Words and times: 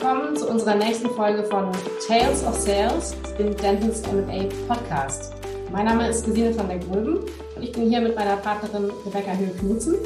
willkommen 0.00 0.34
zu 0.34 0.48
unserer 0.48 0.76
nächsten 0.76 1.10
Folge 1.10 1.44
von 1.44 1.70
Tales 2.08 2.42
of 2.46 2.54
Sales, 2.54 3.14
dem 3.38 3.54
Dentons 3.54 4.00
M&A 4.08 4.48
Podcast. 4.66 5.34
Mein 5.70 5.84
Name 5.84 6.08
ist 6.08 6.24
Gesine 6.24 6.54
von 6.54 6.68
der 6.68 6.78
Gröben 6.78 7.18
und 7.18 7.62
ich 7.62 7.72
bin 7.72 7.90
hier 7.90 8.00
mit 8.00 8.16
meiner 8.16 8.36
Partnerin 8.36 8.90
Rebecca 9.04 9.32
Höhl-Knutzen. 9.32 9.96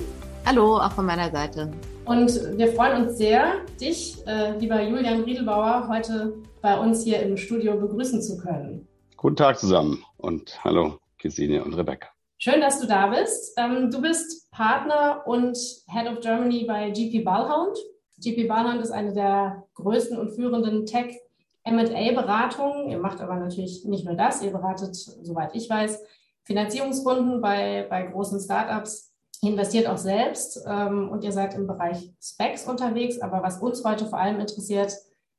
Hallo, 0.46 0.78
auch 0.78 0.90
von 0.90 1.06
meiner 1.06 1.30
Seite. 1.30 1.70
Und 2.06 2.28
wir 2.58 2.72
freuen 2.72 3.04
uns 3.04 3.18
sehr, 3.18 3.60
dich, 3.80 4.16
äh, 4.26 4.58
lieber 4.58 4.82
Julian 4.82 5.22
Riedelbauer, 5.22 5.86
heute 5.88 6.34
bei 6.60 6.76
uns 6.76 7.04
hier 7.04 7.20
im 7.20 7.36
Studio 7.36 7.76
begrüßen 7.76 8.20
zu 8.20 8.36
können. 8.38 8.88
Guten 9.16 9.36
Tag 9.36 9.60
zusammen 9.60 10.04
und 10.16 10.58
hallo 10.64 10.98
Gesine 11.18 11.62
und 11.62 11.74
Rebecca. 11.74 12.08
Schön, 12.38 12.60
dass 12.60 12.80
du 12.80 12.88
da 12.88 13.06
bist. 13.06 13.56
Ähm, 13.56 13.92
du 13.92 14.02
bist 14.02 14.50
Partner 14.50 15.22
und 15.24 15.56
Head 15.86 16.08
of 16.10 16.18
Germany 16.18 16.64
bei 16.66 16.90
GP 16.90 17.22
Ballhound. 17.22 17.78
GP 18.20 18.48
Ballhound 18.48 18.80
ist 18.80 18.90
eine 18.90 19.12
der 19.12 19.64
größten 19.74 20.18
und 20.18 20.30
führenden 20.30 20.86
Tech 20.86 21.16
M&A-Beratungen. 21.64 22.90
Ihr 22.90 22.98
macht 22.98 23.20
aber 23.20 23.36
natürlich 23.36 23.84
nicht 23.84 24.04
nur 24.04 24.14
das. 24.14 24.42
Ihr 24.42 24.50
beratet, 24.50 24.94
soweit 24.94 25.54
ich 25.54 25.68
weiß, 25.68 26.02
Finanzierungsrunden 26.44 27.40
bei, 27.40 27.86
bei 27.88 28.02
großen 28.02 28.38
Startups, 28.38 29.12
investiert 29.42 29.86
auch 29.86 29.98
selbst 29.98 30.62
ähm, 30.66 31.10
und 31.10 31.24
ihr 31.24 31.32
seid 31.32 31.54
im 31.54 31.66
Bereich 31.66 32.12
Specs 32.22 32.66
unterwegs. 32.66 33.20
Aber 33.20 33.42
was 33.42 33.60
uns 33.60 33.84
heute 33.84 34.06
vor 34.06 34.18
allem 34.18 34.40
interessiert, 34.40 34.94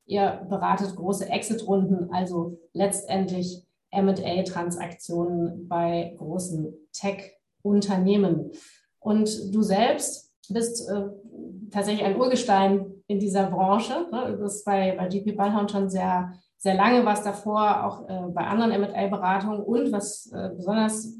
ihr 0.05 0.45
beratet 0.49 0.95
große 0.95 1.29
Exit-Runden, 1.29 2.11
also 2.13 2.59
letztendlich 2.73 3.65
MA-Transaktionen 3.91 5.67
bei 5.67 6.15
großen 6.17 6.73
Tech-Unternehmen. 6.91 8.51
Und 8.99 9.53
du 9.53 9.61
selbst 9.61 10.33
bist 10.49 10.87
äh, 10.89 11.05
tatsächlich 11.71 12.05
ein 12.05 12.17
Urgestein 12.17 12.85
in 13.07 13.19
dieser 13.19 13.49
Branche. 13.49 14.07
Ne? 14.11 14.31
Du 14.31 14.43
bist 14.43 14.65
bei, 14.65 14.95
bei 14.97 15.07
GP 15.07 15.35
Ballhound 15.35 15.71
schon 15.71 15.89
sehr, 15.89 16.33
sehr 16.57 16.75
lange, 16.75 17.05
was 17.05 17.23
davor 17.23 17.85
auch 17.85 18.09
äh, 18.09 18.31
bei 18.31 18.45
anderen 18.45 18.81
MA-Beratungen 18.81 19.61
und 19.61 19.91
was 19.91 20.31
äh, 20.31 20.49
besonders 20.55 21.15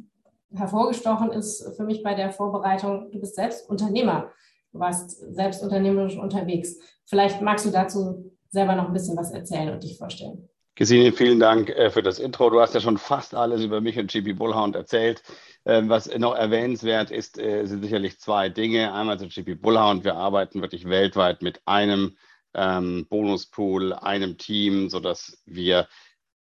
hervorgestochen 0.54 1.32
ist 1.32 1.76
für 1.76 1.84
mich 1.84 2.02
bei 2.04 2.14
der 2.14 2.32
Vorbereitung, 2.32 3.12
du 3.12 3.20
bist 3.20 3.36
selbst 3.36 3.70
Unternehmer. 3.70 4.32
Du 4.72 4.80
warst 4.80 5.12
selbst 5.34 5.64
unternehmerisch 5.64 6.18
unterwegs. 6.18 6.78
Vielleicht 7.06 7.42
magst 7.42 7.66
du 7.66 7.72
dazu 7.72 8.32
selber 8.50 8.76
noch 8.76 8.88
ein 8.88 8.94
bisschen 8.94 9.18
was 9.18 9.32
erzählen 9.32 9.74
und 9.74 9.84
dich 9.84 9.98
vorstellen. 9.98 10.50
Gesine, 10.78 11.14
vielen 11.14 11.40
Dank 11.40 11.70
äh, 11.70 11.90
für 11.90 12.04
das 12.04 12.20
Intro. 12.20 12.50
Du 12.50 12.60
hast 12.60 12.74
ja 12.74 12.82
schon 12.82 12.98
fast 12.98 13.34
alles 13.34 13.64
über 13.64 13.80
mich 13.80 13.98
und 13.98 14.12
GP 14.12 14.34
Bullhound 14.34 14.76
erzählt. 14.76 15.24
Ähm, 15.64 15.88
was 15.88 16.14
noch 16.18 16.36
erwähnenswert 16.36 17.12
ist, 17.12 17.40
äh, 17.40 17.66
sind 17.66 17.82
sicherlich 17.82 18.20
zwei 18.20 18.50
Dinge. 18.50 18.94
Einmal 18.94 19.18
zu 19.18 19.30
GP 19.30 19.56
Bullhound. 19.56 20.04
Wir 20.04 20.16
arbeiten 20.16 20.62
wirklich 20.62 20.90
weltweit 20.90 21.42
mit 21.42 21.62
einem 21.66 22.18
ähm, 22.54 23.08
Bonuspool, 23.10 23.94
einem 23.94 24.38
Team, 24.38 24.90
sodass 24.90 25.42
wir 25.46 25.88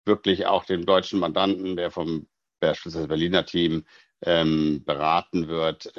wirklich 0.03 0.45
auch 0.47 0.65
dem 0.65 0.85
deutschen 0.85 1.21
Mandanten, 1.21 1.77
der 1.77 1.89
vom 1.89 2.27
beispielsweise 2.59 3.07
Berliner 3.07 3.45
Team 3.45 3.85
ähm, 4.21 4.83
beraten 4.83 5.47
wird, 5.47 5.93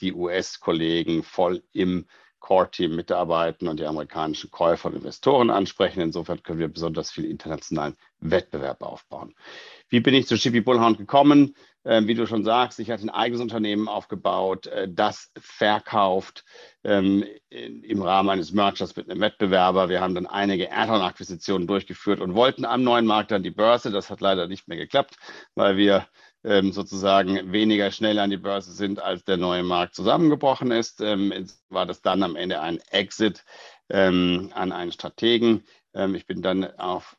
die 0.00 0.12
US-Kollegen 0.12 1.22
voll 1.22 1.62
im 1.72 2.06
Core-Team 2.48 2.96
mitarbeiten 2.96 3.68
und 3.68 3.78
die 3.78 3.84
amerikanischen 3.84 4.50
Käufer 4.50 4.88
und 4.88 4.96
Investoren 4.96 5.50
ansprechen. 5.50 6.00
Insofern 6.00 6.42
können 6.42 6.58
wir 6.58 6.68
besonders 6.68 7.10
viel 7.10 7.26
internationalen 7.26 7.94
Wettbewerb 8.20 8.80
aufbauen. 8.80 9.34
Wie 9.90 10.00
bin 10.00 10.14
ich 10.14 10.26
zu 10.26 10.36
GP 10.36 10.64
Bullhound 10.64 10.96
gekommen? 10.96 11.54
Ähm, 11.84 12.06
wie 12.06 12.14
du 12.14 12.26
schon 12.26 12.44
sagst, 12.44 12.80
ich 12.80 12.90
hatte 12.90 13.02
ein 13.04 13.10
eigenes 13.10 13.42
Unternehmen 13.42 13.86
aufgebaut, 13.86 14.66
äh, 14.66 14.88
das 14.90 15.30
verkauft 15.38 16.46
ähm, 16.84 17.22
im 17.50 18.00
Rahmen 18.00 18.30
eines 18.30 18.52
Mergers 18.52 18.96
mit 18.96 19.10
einem 19.10 19.20
Wettbewerber. 19.20 19.90
Wir 19.90 20.00
haben 20.00 20.14
dann 20.14 20.26
einige 20.26 20.72
Add-on-Akquisitionen 20.72 21.66
durchgeführt 21.66 22.20
und 22.20 22.34
wollten 22.34 22.64
am 22.64 22.82
neuen 22.82 23.04
Markt 23.04 23.30
dann 23.30 23.42
die 23.42 23.50
Börse. 23.50 23.90
Das 23.90 24.08
hat 24.08 24.22
leider 24.22 24.48
nicht 24.48 24.68
mehr 24.68 24.78
geklappt, 24.78 25.16
weil 25.54 25.76
wir 25.76 26.06
ähm, 26.44 26.72
sozusagen 26.72 27.52
weniger 27.52 27.90
schnell 27.90 28.18
an 28.18 28.30
die 28.30 28.36
Börse 28.36 28.72
sind, 28.72 29.00
als 29.00 29.24
der 29.24 29.36
neue 29.36 29.62
Markt 29.62 29.94
zusammengebrochen 29.94 30.70
ist. 30.70 31.00
Ähm, 31.00 31.46
war 31.68 31.86
das 31.86 32.02
dann 32.02 32.22
am 32.22 32.36
Ende 32.36 32.60
ein 32.60 32.78
Exit 32.90 33.44
ähm, 33.88 34.50
an 34.54 34.72
einen 34.72 34.92
Strategen. 34.92 35.64
Ähm, 35.94 36.14
ich 36.14 36.26
bin 36.26 36.42
dann 36.42 36.64
auf 36.78 37.16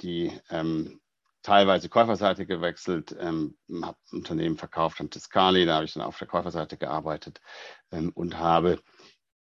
die 0.00 0.32
ähm, 0.50 1.00
teilweise 1.42 1.88
Käuferseite 1.88 2.46
gewechselt, 2.46 3.14
ähm, 3.20 3.56
habe 3.82 3.98
Unternehmen 4.12 4.56
verkauft 4.56 5.00
an 5.00 5.10
Tiscali, 5.10 5.66
da 5.66 5.76
habe 5.76 5.84
ich 5.84 5.92
dann 5.92 6.02
auf 6.02 6.18
der 6.18 6.26
Käuferseite 6.28 6.78
gearbeitet 6.78 7.42
und 7.90 8.38
habe 8.38 8.80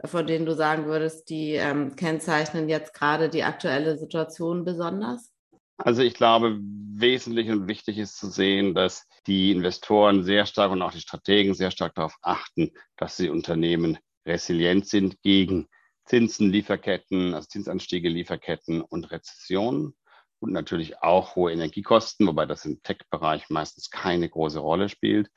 von 0.05 0.25
denen 0.25 0.47
du 0.47 0.55
sagen 0.55 0.87
würdest, 0.87 1.29
die 1.29 1.53
ähm, 1.53 1.95
kennzeichnen 1.95 2.67
jetzt 2.67 2.95
gerade 2.95 3.29
die 3.29 3.43
aktuelle 3.43 3.95
Situation 3.95 4.65
besonders? 4.65 5.31
Also 5.77 6.01
ich 6.01 6.15
glaube, 6.15 6.57
wesentlich 6.59 7.49
und 7.51 7.67
wichtig 7.67 7.99
ist 7.99 8.17
zu 8.17 8.27
sehen, 8.27 8.73
dass 8.73 9.07
die 9.27 9.51
Investoren 9.51 10.23
sehr 10.23 10.47
stark 10.47 10.71
und 10.71 10.81
auch 10.81 10.91
die 10.91 10.99
Strategen 10.99 11.53
sehr 11.53 11.69
stark 11.69 11.93
darauf 11.93 12.15
achten, 12.23 12.71
dass 12.97 13.17
sie 13.17 13.29
Unternehmen 13.29 13.99
resilient 14.25 14.87
sind 14.87 15.21
gegen 15.21 15.67
Zinsen, 16.05 16.51
Lieferketten, 16.51 17.33
also 17.33 17.47
Zinsanstiege, 17.47 18.09
Lieferketten 18.09 18.81
und 18.81 19.11
Rezessionen 19.11 19.95
und 20.39 20.51
natürlich 20.51 21.01
auch 21.01 21.35
hohe 21.35 21.51
Energiekosten, 21.51 22.25
wobei 22.27 22.45
das 22.45 22.65
im 22.65 22.81
Tech-Bereich 22.81 23.49
meistens 23.49 23.89
keine 23.89 24.29
große 24.29 24.59
Rolle 24.59 24.89
spielt. 24.89 25.29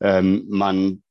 Ähm, 0.00 0.46
man 0.48 1.02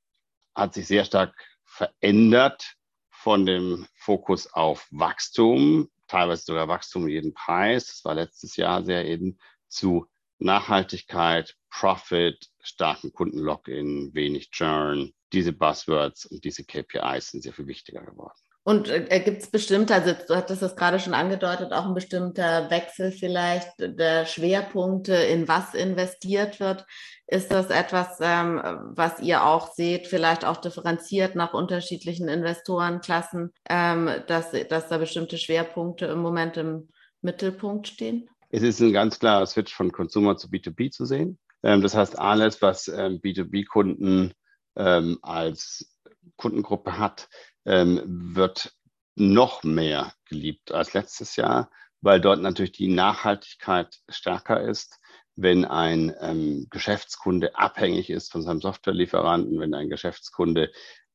hat 0.56 0.74
sich 0.74 0.88
sehr 0.88 1.06
stark 1.06 1.36
verändert 1.66 2.76
von 3.10 3.46
dem 3.46 3.88
Fokus 3.96 4.52
auf 4.54 4.88
Wachstum 4.92 5.90
teilweise 6.08 6.44
sogar 6.44 6.68
Wachstum 6.68 7.04
um 7.04 7.10
jeden 7.10 7.34
Preis. 7.34 7.88
Das 7.88 8.06
war 8.06 8.16
letztes 8.16 8.56
Jahr 8.56 8.84
sehr 8.84 9.06
eben 9.06 9.38
zu 9.68 10.08
Nachhaltigkeit, 10.40 11.56
Profit, 11.70 12.48
starken 12.62 13.12
Kunden-Login, 13.12 14.14
wenig 14.14 14.52
Churn. 14.52 15.12
Diese 15.34 15.54
Buzzwords 15.54 16.26
und 16.26 16.44
diese 16.44 16.64
KPIs 16.64 17.32
sind 17.32 17.44
sehr 17.44 17.54
viel 17.54 17.68
wichtiger 17.68 18.02
geworden. 18.02 18.40
Und 18.68 18.90
äh, 18.90 19.20
gibt 19.20 19.44
es 19.44 19.52
bestimmte, 19.52 19.94
also 19.94 20.14
du 20.28 20.36
hattest 20.36 20.64
das 20.64 20.76
gerade 20.76 21.00
schon 21.00 21.14
angedeutet, 21.14 21.72
auch 21.72 21.86
ein 21.86 21.94
bestimmter 21.94 22.72
Wechsel 22.72 23.12
vielleicht 23.12 23.70
der 23.78 24.26
Schwerpunkte, 24.26 25.14
in 25.14 25.48
was 25.48 25.76
investiert 25.76 26.60
wird? 26.60 26.84
Ist 27.28 27.52
das 27.52 27.70
etwas, 27.70 28.18
ähm, 28.22 28.60
was 28.96 29.20
ihr 29.20 29.46
auch 29.46 29.72
seht, 29.72 30.08
vielleicht 30.08 30.46
auch 30.46 30.58
differenziert 30.58 31.36
nach 31.36 31.54
unterschiedlichen 31.54 32.28
Investorenklassen, 32.28 33.54
ähm, 33.70 34.10
dass, 34.26 34.50
dass 34.68 34.90
da 34.90 34.98
bestimmte 34.98 35.38
Schwerpunkte 35.38 36.08
im 36.08 36.24
Moment 36.24 36.58
im 36.58 36.90
Mittelpunkt 37.22 37.88
stehen? 37.88 38.28
Es 38.56 38.64
ist 38.64 38.80
ein 38.80 38.94
ganz 38.94 39.20
klarer 39.20 39.46
Switch 39.48 39.74
von 39.74 39.92
Consumer 39.92 40.38
zu 40.38 40.48
B2B 40.48 40.90
zu 40.90 41.06
sehen. 41.06 41.38
Ähm, 41.62 41.82
das 41.82 41.94
heißt, 41.94 42.18
alles, 42.18 42.62
was 42.62 42.88
ähm, 42.88 43.20
B2B-Kunden 43.20 44.34
ähm, 44.78 45.20
als 45.22 45.94
Kundengruppe 46.38 46.98
hat, 46.98 47.28
wird 47.68 48.76
noch 49.16 49.64
mehr 49.64 50.14
geliebt 50.30 50.72
als 50.72 50.94
letztes 50.94 51.36
Jahr, 51.36 51.72
weil 52.02 52.22
dort 52.22 52.40
natürlich 52.40 52.74
die 52.74 52.94
Nachhaltigkeit 52.94 54.02
stärker 54.08 54.62
ist. 54.62 55.00
Wenn 55.36 55.66
ein 55.66 56.14
ähm, 56.22 56.68
Geschäftskunde 56.70 57.56
abhängig 57.56 58.12
ist 58.12 58.32
von 58.32 58.44
seinem 58.44 58.62
Softwarelieferanten, 58.62 59.60
wenn 59.60 59.74
ein 59.74 59.90
Geschäftskunde 59.90 60.72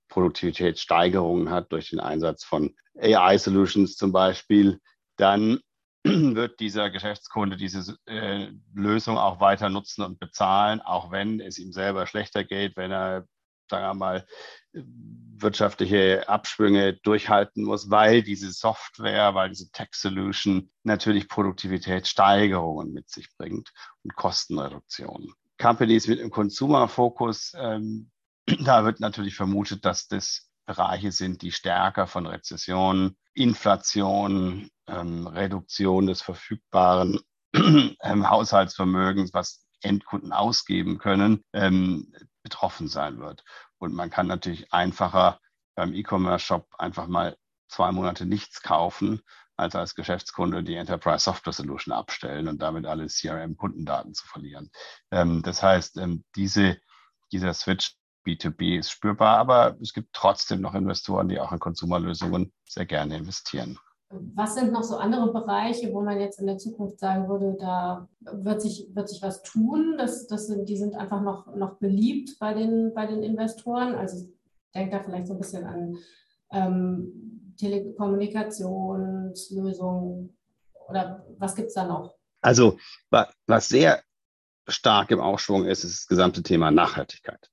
Produktivitätssteigerungen 0.08 1.50
hat 1.50 1.70
durch 1.70 1.90
den 1.90 2.00
Einsatz 2.00 2.42
von 2.42 2.74
AI-Solutions 2.98 3.96
zum 3.96 4.10
Beispiel, 4.10 4.80
dann 5.16 5.60
wird 6.04 6.60
dieser 6.60 6.90
Geschäftskunde 6.90 7.56
diese 7.56 7.96
äh, 8.06 8.48
Lösung 8.74 9.18
auch 9.18 9.40
weiter 9.40 9.68
nutzen 9.68 10.02
und 10.02 10.18
bezahlen, 10.18 10.80
auch 10.80 11.10
wenn 11.10 11.40
es 11.40 11.58
ihm 11.58 11.72
selber 11.72 12.06
schlechter 12.06 12.44
geht, 12.44 12.76
wenn 12.76 12.90
er 12.90 13.26
sagen 13.70 13.86
wir 13.86 13.94
mal, 13.94 14.26
wirtschaftliche 14.72 16.28
Abschwünge 16.28 16.94
durchhalten 16.94 17.64
muss, 17.64 17.90
weil 17.90 18.22
diese 18.22 18.52
Software, 18.52 19.34
weil 19.34 19.48
diese 19.48 19.70
Tech-Solution 19.70 20.70
natürlich 20.82 21.28
Produktivitätssteigerungen 21.28 22.92
mit 22.92 23.08
sich 23.08 23.28
bringt 23.38 23.72
und 24.02 24.14
Kostenreduktionen. 24.14 25.32
Companies 25.58 26.08
mit 26.08 26.20
einem 26.20 26.30
Consumer-Fokus, 26.30 27.52
ähm, 27.56 28.10
da 28.64 28.84
wird 28.84 29.00
natürlich 29.00 29.34
vermutet, 29.34 29.84
dass 29.84 30.08
das 30.08 30.50
Bereiche 30.66 31.10
sind, 31.10 31.42
die 31.42 31.52
stärker 31.52 32.06
von 32.06 32.26
Rezession, 32.26 33.16
Inflation, 33.34 34.68
ähm, 34.90 35.26
Reduktion 35.26 36.06
des 36.06 36.22
verfügbaren 36.22 37.20
ähm, 37.54 38.30
Haushaltsvermögens, 38.30 39.32
was 39.32 39.64
Endkunden 39.82 40.32
ausgeben 40.32 40.98
können, 40.98 41.44
ähm, 41.52 42.12
betroffen 42.42 42.88
sein 42.88 43.18
wird. 43.18 43.44
Und 43.78 43.94
man 43.94 44.10
kann 44.10 44.26
natürlich 44.26 44.72
einfacher 44.72 45.40
beim 45.74 45.94
E-Commerce-Shop 45.94 46.66
einfach 46.78 47.06
mal 47.06 47.36
zwei 47.68 47.92
Monate 47.92 48.26
nichts 48.26 48.62
kaufen, 48.62 49.22
als 49.56 49.74
als 49.74 49.94
Geschäftskunde 49.94 50.62
die 50.64 50.74
Enterprise 50.74 51.24
Software 51.24 51.52
Solution 51.52 51.92
abstellen 51.92 52.48
und 52.48 52.60
damit 52.60 52.86
alle 52.86 53.06
CRM-Kundendaten 53.06 54.14
zu 54.14 54.26
verlieren. 54.26 54.70
Ähm, 55.10 55.42
das 55.42 55.62
heißt, 55.62 55.98
ähm, 55.98 56.24
diese, 56.34 56.78
dieser 57.32 57.54
Switch 57.54 57.96
B2B 58.26 58.78
ist 58.78 58.90
spürbar, 58.90 59.38
aber 59.38 59.76
es 59.80 59.92
gibt 59.92 60.12
trotzdem 60.12 60.60
noch 60.60 60.74
Investoren, 60.74 61.28
die 61.28 61.40
auch 61.40 61.52
in 61.52 61.58
Konsumerlösungen 61.58 62.52
sehr 62.66 62.86
gerne 62.86 63.16
investieren. 63.16 63.78
Was 64.10 64.56
sind 64.56 64.72
noch 64.72 64.82
so 64.82 64.96
andere 64.96 65.32
Bereiche, 65.32 65.92
wo 65.92 66.00
man 66.00 66.18
jetzt 66.18 66.40
in 66.40 66.48
der 66.48 66.58
Zukunft 66.58 66.98
sagen 66.98 67.28
würde, 67.28 67.56
da 67.58 68.08
wird 68.20 68.60
sich, 68.60 68.88
wird 68.92 69.08
sich 69.08 69.22
was 69.22 69.40
tun? 69.42 69.94
Das, 69.98 70.26
das 70.26 70.48
sind, 70.48 70.68
die 70.68 70.76
sind 70.76 70.96
einfach 70.96 71.22
noch, 71.22 71.54
noch 71.54 71.76
beliebt 71.76 72.36
bei 72.40 72.52
den, 72.52 72.92
bei 72.92 73.06
den 73.06 73.22
Investoren. 73.22 73.94
Also 73.94 74.18
ich 74.18 74.26
denke 74.74 74.96
da 74.96 75.02
vielleicht 75.04 75.28
so 75.28 75.34
ein 75.34 75.38
bisschen 75.38 75.64
an 75.64 75.96
ähm, 76.50 77.54
Telekommunikationslösungen 77.56 80.36
oder 80.88 81.24
was 81.38 81.54
gibt 81.54 81.68
es 81.68 81.74
da 81.74 81.86
noch? 81.86 82.16
Also 82.40 82.78
was 83.46 83.68
sehr 83.68 84.02
stark 84.66 85.12
im 85.12 85.20
Aufschwung 85.20 85.66
ist, 85.66 85.84
ist 85.84 86.00
das 86.00 86.08
gesamte 86.08 86.42
Thema 86.42 86.72
Nachhaltigkeit. 86.72 87.48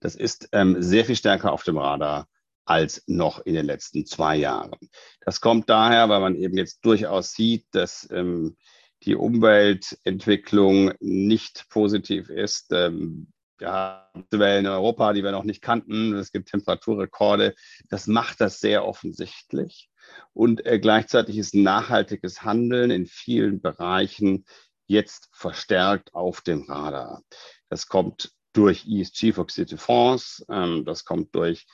Das 0.00 0.14
ist 0.14 0.50
ähm, 0.52 0.82
sehr 0.82 1.06
viel 1.06 1.16
stärker 1.16 1.52
auf 1.52 1.64
dem 1.64 1.78
Radar 1.78 2.28
als 2.64 3.02
noch 3.06 3.40
in 3.40 3.54
den 3.54 3.66
letzten 3.66 4.06
zwei 4.06 4.36
Jahren. 4.36 4.78
Das 5.20 5.40
kommt 5.40 5.68
daher, 5.68 6.08
weil 6.08 6.20
man 6.20 6.36
eben 6.36 6.56
jetzt 6.56 6.84
durchaus 6.84 7.32
sieht, 7.32 7.66
dass 7.72 8.08
ähm, 8.10 8.56
die 9.04 9.16
Umweltentwicklung 9.16 10.92
nicht 11.00 11.68
positiv 11.68 12.28
ist. 12.28 12.72
Ähm, 12.72 13.28
ja, 13.60 14.10
Wellen 14.30 14.66
in 14.66 14.70
Europa, 14.70 15.12
die 15.12 15.22
wir 15.22 15.30
noch 15.30 15.44
nicht 15.44 15.62
kannten. 15.62 16.14
Es 16.14 16.32
gibt 16.32 16.50
Temperaturrekorde. 16.50 17.54
Das 17.88 18.06
macht 18.06 18.40
das 18.40 18.60
sehr 18.60 18.84
offensichtlich. 18.84 19.88
Und 20.32 20.66
äh, 20.66 20.78
gleichzeitig 20.78 21.38
ist 21.38 21.54
nachhaltiges 21.54 22.42
Handeln 22.42 22.90
in 22.90 23.06
vielen 23.06 23.60
Bereichen 23.60 24.44
jetzt 24.86 25.28
verstärkt 25.32 26.14
auf 26.14 26.40
dem 26.40 26.64
Radar. 26.64 27.22
Das 27.68 27.86
kommt 27.86 28.32
durch 28.52 28.86
ESG-fokussierte 28.86 29.78
Fonds, 29.78 30.44
ähm, 30.50 30.84
das 30.84 31.04
kommt 31.04 31.34
durch 31.34 31.66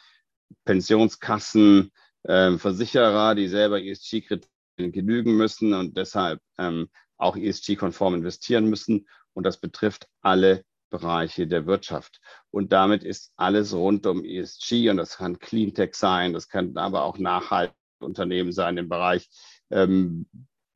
Pensionskassen, 0.65 1.91
äh, 2.25 2.57
Versicherer, 2.59 3.35
die 3.35 3.49
selber 3.49 3.83
ESG-Kriterien 3.83 4.93
genügen 4.93 5.37
müssen 5.37 5.75
und 5.75 5.97
deshalb 5.97 6.41
ähm, 6.59 6.89
auch 7.17 7.37
ESG-konform 7.37 8.15
investieren 8.15 8.69
müssen. 8.69 9.09
Und 9.35 9.45
das 9.45 9.61
betrifft 9.61 10.09
alle 10.23 10.65
Bereiche 10.91 11.47
der 11.47 11.67
Wirtschaft. 11.67 12.21
Und 12.51 12.73
damit 12.73 13.05
ist 13.05 13.33
alles 13.37 13.75
rund 13.75 14.07
um 14.07 14.25
ESG 14.25 14.91
und 14.91 14.97
das 14.97 15.19
kann 15.19 15.39
Cleantech 15.39 15.95
sein, 15.95 16.33
das 16.33 16.49
kann 16.49 16.77
aber 16.77 17.05
auch 17.05 17.19
nachhaltige 17.19 17.77
Unternehmen 18.01 18.53
sein 18.53 18.77
im 18.79 18.89
Bereich 18.89 19.29
ähm, 19.71 20.27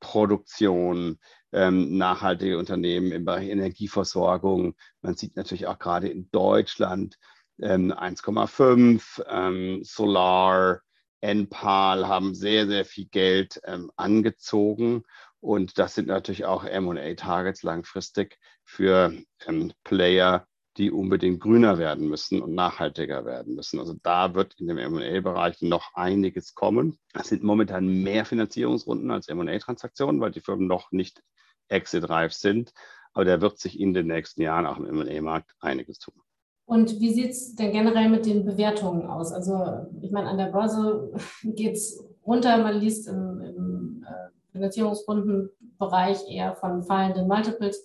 Produktion, 0.00 1.19
ähm, 1.52 1.96
nachhaltige 1.96 2.58
Unternehmen 2.58 3.12
im 3.12 3.24
Bereich 3.24 3.48
Energieversorgung. 3.48 4.74
Man 5.00 5.16
sieht 5.16 5.36
natürlich 5.36 5.66
auch 5.66 5.78
gerade 5.78 6.08
in 6.08 6.30
Deutschland 6.30 7.19
ähm, 7.62 7.93
1,5, 7.93 9.23
ähm, 9.29 9.85
Solar, 9.85 10.81
Enpal 11.23 12.09
haben 12.09 12.35
sehr, 12.35 12.67
sehr 12.67 12.84
viel 12.84 13.06
Geld 13.06 13.60
ähm, 13.65 13.91
angezogen. 13.96 15.05
Und 15.41 15.79
das 15.79 15.94
sind 15.94 16.08
natürlich 16.08 16.44
auch 16.44 16.65
MA-Targets 16.65 17.63
langfristig 17.63 18.39
für 18.65 19.13
ähm, 19.46 19.72
Player, 19.84 20.46
die 20.77 20.91
unbedingt 20.91 21.41
grüner 21.41 21.79
werden 21.79 22.08
müssen 22.08 22.43
und 22.43 22.55
nachhaltiger 22.55 23.25
werden 23.25 23.55
müssen. 23.55 23.79
Also 23.79 23.94
da 24.03 24.34
wird 24.34 24.55
in 24.58 24.67
dem 24.67 24.77
MA-Bereich 24.77 25.63
noch 25.63 25.94
einiges 25.94 26.55
kommen. 26.55 26.98
Es 27.13 27.29
sind 27.29 27.43
momentan 27.43 27.86
mehr 28.03 28.25
Finanzierungsrunden 28.25 29.10
als 29.10 29.29
MA-Transaktionen, 29.29 30.20
weil 30.20 30.32
die 30.32 30.41
Firmen 30.41 30.67
noch 30.67 30.91
nicht 30.91 31.22
exit-reif 31.69 32.32
sind. 32.32 32.72
Aber 33.13 33.25
da 33.25 33.41
wird 33.41 33.58
sich 33.58 33.79
in 33.79 33.94
den 33.94 34.06
nächsten 34.06 34.43
Jahren 34.43 34.67
auch 34.67 34.79
im 34.79 34.96
MA-Markt 34.96 35.55
einiges 35.60 35.98
tun. 35.98 36.15
Und 36.64 37.00
wie 37.00 37.12
sieht 37.12 37.31
es 37.31 37.54
denn 37.54 37.72
generell 37.72 38.08
mit 38.08 38.26
den 38.26 38.44
Bewertungen 38.44 39.06
aus? 39.06 39.32
Also 39.32 39.86
ich 40.00 40.10
meine, 40.10 40.28
an 40.28 40.38
der 40.38 40.46
Börse 40.46 41.12
geht 41.42 41.74
es 41.74 42.02
runter, 42.24 42.58
man 42.58 42.78
liest 42.78 43.08
im, 43.08 43.40
im 43.40 44.06
äh, 44.08 44.31
Finanzierungsrundenbereich 44.52 46.28
eher 46.28 46.54
von 46.56 46.82
fallenden 46.82 47.26
Multiples. 47.26 47.84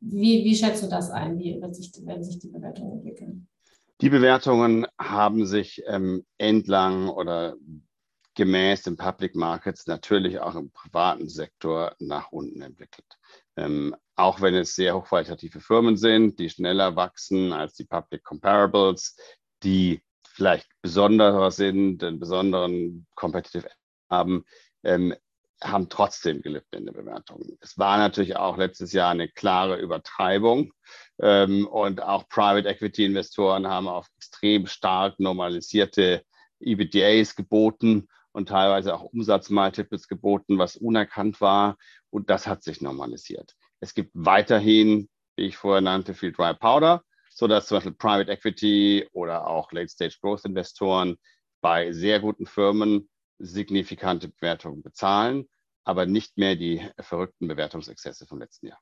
Wie, 0.00 0.44
wie 0.44 0.54
schätzt 0.54 0.82
du 0.82 0.88
das 0.88 1.10
ein? 1.10 1.38
Wie 1.38 1.60
wird 1.60 1.74
sich, 1.74 1.92
werden 2.06 2.22
sich 2.22 2.38
die 2.38 2.48
Bewertungen 2.48 2.98
entwickeln? 2.98 3.48
Die 4.00 4.10
Bewertungen 4.10 4.86
haben 5.00 5.44
sich 5.44 5.82
ähm, 5.86 6.24
entlang 6.36 7.08
oder 7.08 7.56
gemäß 8.36 8.84
den 8.84 8.96
Public 8.96 9.34
Markets 9.34 9.88
natürlich 9.88 10.38
auch 10.38 10.54
im 10.54 10.70
privaten 10.70 11.28
Sektor 11.28 11.96
nach 11.98 12.30
unten 12.30 12.62
entwickelt. 12.62 13.18
Ähm, 13.58 13.96
auch 14.14 14.40
wenn 14.40 14.54
es 14.54 14.74
sehr 14.74 14.94
hochqualitative 14.94 15.60
Firmen 15.60 15.96
sind, 15.96 16.38
die 16.38 16.48
schneller 16.48 16.96
wachsen 16.96 17.52
als 17.52 17.74
die 17.74 17.84
Public 17.84 18.22
Comparables, 18.22 19.16
die 19.62 20.02
vielleicht 20.22 20.68
besonderer 20.82 21.50
sind, 21.50 22.04
einen 22.04 22.20
besonderen 22.20 23.06
Competitive 23.16 23.68
haben, 24.08 24.44
ähm, 24.84 25.14
haben 25.60 25.88
trotzdem 25.88 26.40
gelitten 26.40 26.76
in 26.76 26.86
der 26.86 26.92
Bewertung. 26.92 27.58
Es 27.60 27.76
war 27.78 27.98
natürlich 27.98 28.36
auch 28.36 28.56
letztes 28.56 28.92
Jahr 28.92 29.10
eine 29.10 29.28
klare 29.28 29.76
Übertreibung 29.76 30.72
ähm, 31.20 31.66
und 31.66 32.00
auch 32.00 32.28
Private 32.28 32.68
Equity 32.68 33.06
Investoren 33.06 33.66
haben 33.66 33.88
auf 33.88 34.06
extrem 34.16 34.68
stark 34.68 35.18
normalisierte 35.18 36.22
EBDAs 36.60 37.34
geboten 37.34 38.08
und 38.38 38.48
teilweise 38.48 38.94
auch 38.94 39.02
Umsatzmultiples 39.02 40.08
geboten, 40.08 40.58
was 40.58 40.76
unerkannt 40.76 41.40
war. 41.40 41.76
Und 42.10 42.30
das 42.30 42.46
hat 42.46 42.62
sich 42.62 42.80
normalisiert. 42.80 43.54
Es 43.80 43.92
gibt 43.92 44.12
weiterhin, 44.14 45.08
wie 45.36 45.46
ich 45.46 45.56
vorher 45.56 45.82
nannte, 45.82 46.14
viel 46.14 46.32
Dry 46.32 46.54
Powder, 46.54 47.02
sodass 47.30 47.66
zum 47.66 47.76
Beispiel 47.76 47.92
Private 47.92 48.30
Equity 48.32 49.08
oder 49.12 49.46
auch 49.46 49.72
Late-Stage 49.72 50.16
Growth 50.22 50.44
Investoren 50.44 51.16
bei 51.60 51.92
sehr 51.92 52.20
guten 52.20 52.46
Firmen 52.46 53.08
signifikante 53.38 54.28
Bewertungen 54.28 54.82
bezahlen. 54.82 55.46
aber 55.88 56.04
nicht 56.04 56.36
mehr 56.36 56.54
die 56.54 56.86
verrückten 57.00 57.48
Bewertungsexzesse 57.48 58.26
vom 58.26 58.40
letzten 58.40 58.66
Jahr. 58.66 58.78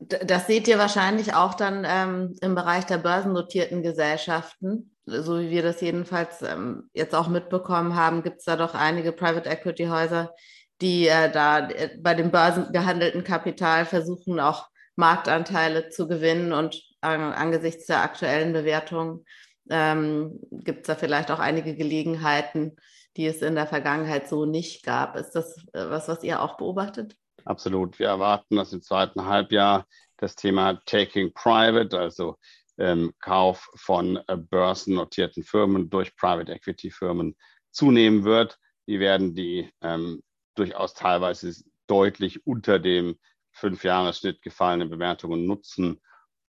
Das 0.00 0.48
seht 0.48 0.66
ihr 0.66 0.76
wahrscheinlich 0.76 1.34
auch 1.34 1.54
dann 1.54 1.84
ähm, 1.86 2.36
im 2.40 2.56
Bereich 2.56 2.84
der 2.84 2.98
börsennotierten 2.98 3.84
Gesellschaften. 3.84 4.91
So 5.04 5.40
wie 5.40 5.50
wir 5.50 5.62
das 5.62 5.80
jedenfalls 5.80 6.42
ähm, 6.42 6.88
jetzt 6.92 7.14
auch 7.14 7.28
mitbekommen 7.28 7.96
haben, 7.96 8.22
gibt 8.22 8.38
es 8.38 8.44
da 8.44 8.56
doch 8.56 8.74
einige 8.74 9.12
Private 9.12 9.48
Equity 9.48 9.86
Häuser, 9.86 10.32
die 10.80 11.08
äh, 11.08 11.30
da 11.30 11.68
äh, 11.68 11.96
bei 12.00 12.14
dem 12.14 12.30
börsengehandelten 12.30 13.24
Kapital 13.24 13.84
versuchen, 13.84 14.38
auch 14.38 14.68
Marktanteile 14.94 15.88
zu 15.88 16.06
gewinnen. 16.06 16.52
Und 16.52 16.76
äh, 17.02 17.08
angesichts 17.08 17.86
der 17.86 18.02
aktuellen 18.02 18.52
Bewertung 18.52 19.24
ähm, 19.70 20.38
gibt 20.50 20.82
es 20.82 20.86
da 20.86 20.94
vielleicht 20.94 21.30
auch 21.30 21.40
einige 21.40 21.74
Gelegenheiten, 21.74 22.76
die 23.16 23.26
es 23.26 23.42
in 23.42 23.54
der 23.54 23.66
Vergangenheit 23.66 24.28
so 24.28 24.44
nicht 24.44 24.84
gab. 24.84 25.16
Ist 25.16 25.32
das 25.32 25.56
äh, 25.72 25.90
was, 25.90 26.08
was 26.08 26.22
ihr 26.22 26.42
auch 26.42 26.56
beobachtet? 26.56 27.16
Absolut. 27.44 27.98
Wir 27.98 28.08
erwarten, 28.08 28.56
dass 28.56 28.72
im 28.72 28.82
zweiten 28.82 29.26
Halbjahr 29.26 29.86
das 30.16 30.36
Thema 30.36 30.80
Taking 30.86 31.32
Private, 31.34 31.98
also 31.98 32.38
ähm, 32.78 33.12
Kauf 33.20 33.70
von 33.74 34.16
äh, 34.28 34.36
börsennotierten 34.36 35.44
Firmen 35.44 35.90
durch 35.90 36.16
Private 36.16 36.52
Equity 36.52 36.90
Firmen 36.90 37.36
zunehmen 37.70 38.24
wird. 38.24 38.58
Die 38.86 39.00
werden 39.00 39.34
die 39.34 39.70
ähm, 39.80 40.22
durchaus 40.54 40.94
teilweise 40.94 41.54
deutlich 41.86 42.46
unter 42.46 42.78
dem 42.78 43.18
Fünfjahresschnitt 43.52 44.42
gefallenen 44.42 44.90
Bewertungen 44.90 45.46
nutzen, 45.46 46.00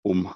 um 0.03 0.33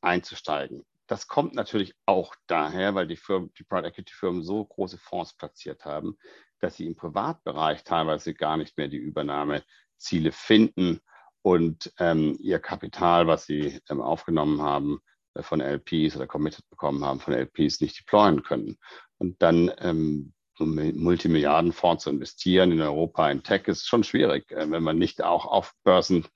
einzusteigen. 0.00 0.84
Das 1.06 1.26
kommt 1.26 1.54
natürlich 1.54 1.94
auch 2.06 2.34
daher, 2.46 2.94
weil 2.94 3.06
die, 3.06 3.16
Firmen, 3.16 3.52
die 3.58 3.64
Private 3.64 3.88
Equity 3.88 4.14
Firmen 4.14 4.42
so 4.42 4.64
große 4.64 4.98
Fonds 4.98 5.36
platziert 5.36 5.84
haben, 5.84 6.16
dass 6.60 6.76
sie 6.76 6.86
im 6.86 6.96
Privatbereich 6.96 7.84
teilweise 7.84 8.32
gar 8.34 8.56
nicht 8.56 8.78
mehr 8.78 8.88
die 8.88 8.96
Übernahmeziele 8.96 10.32
finden 10.32 11.00
und 11.42 11.92
ähm, 11.98 12.36
ihr 12.40 12.58
Kapital, 12.58 13.26
was 13.26 13.44
sie 13.44 13.80
ähm, 13.90 14.00
aufgenommen 14.00 14.62
haben, 14.62 15.00
von 15.40 15.60
LPs 15.60 16.16
oder 16.16 16.26
committed 16.26 16.68
bekommen 16.70 17.04
haben 17.04 17.20
von 17.20 17.34
LPs, 17.34 17.80
nicht 17.80 17.98
deployen 17.98 18.42
können. 18.42 18.78
Und 19.18 19.40
dann 19.42 19.72
ähm, 19.78 20.32
so 20.56 20.64
Multimilliardenfonds 20.64 22.04
zu 22.04 22.10
investieren 22.10 22.72
in 22.72 22.80
Europa 22.80 23.30
in 23.30 23.42
Tech 23.42 23.66
ist 23.66 23.86
schon 23.86 24.04
schwierig, 24.04 24.50
äh, 24.52 24.70
wenn 24.70 24.82
man 24.82 24.98
nicht 24.98 25.22
auch 25.22 25.46
auf 25.46 25.72
Börsen 25.82 26.26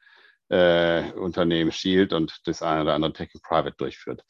äh, 0.49 1.13
Unternehmen 1.13 1.73
schielt 1.73 2.13
und 2.13 2.41
das 2.47 2.63
eine 2.63 2.83
oder 2.83 2.95
andere 2.95 3.13
Tech 3.13 3.31
Private 3.43 3.77
durchführt. 3.77 4.23